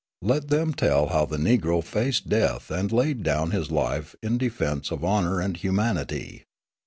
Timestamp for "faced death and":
1.83-2.91